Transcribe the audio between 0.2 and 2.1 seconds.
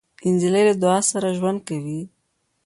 نجلۍ له دعا سره ژوند کوي.